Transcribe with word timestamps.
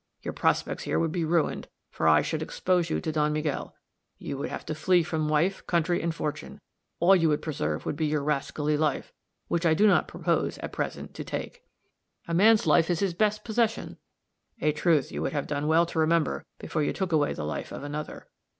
Your 0.23 0.33
prospects 0.33 0.85
here 0.85 0.97
would 0.97 1.11
be 1.11 1.23
ruined; 1.23 1.67
for 1.91 2.07
I 2.07 2.23
should 2.23 2.41
expose 2.41 2.89
you 2.89 2.99
to 3.01 3.11
Don 3.11 3.31
Miguel. 3.31 3.75
You 4.17 4.35
would 4.39 4.49
have 4.49 4.65
to 4.65 4.73
flee 4.73 5.03
from 5.03 5.29
wife, 5.29 5.63
country 5.67 6.01
and 6.01 6.11
fortune; 6.15 6.59
all 6.99 7.15
you 7.15 7.29
would 7.29 7.43
preserve 7.43 7.85
would 7.85 7.95
be 7.95 8.07
your 8.07 8.23
rascally 8.23 8.75
life, 8.75 9.13
which 9.47 9.63
I 9.63 9.75
do 9.75 9.85
not 9.85 10.07
propose, 10.07 10.57
at 10.57 10.73
present, 10.73 11.13
to 11.13 11.23
take." 11.23 11.61
"A 12.27 12.33
man's 12.33 12.65
life 12.65 12.89
is 12.89 12.97
his 13.01 13.13
best 13.13 13.43
possession." 13.43 13.97
"A 14.59 14.71
truth 14.71 15.11
you 15.11 15.21
would 15.21 15.33
have 15.33 15.45
done 15.45 15.67
well 15.67 15.85
to 15.85 15.99
remember 15.99 16.47
before 16.57 16.81
you 16.81 16.93
took 16.93 17.11
away 17.11 17.33
the 17.33 17.45
life 17.45 17.71
of 17.71 17.83
another. 17.83 18.25